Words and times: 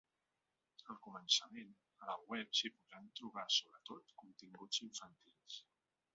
Al 0.93 0.97
començament, 1.07 1.75
a 2.05 2.09
la 2.11 2.15
web 2.31 2.57
s’hi 2.61 2.73
podran 2.79 3.11
trobar 3.21 3.45
sobretot 3.59 4.17
continguts 4.25 4.83
infantils. 4.89 5.63